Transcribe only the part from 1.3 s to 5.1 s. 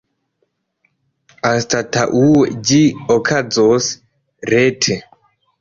Anstataŭe ĝi okazos rete.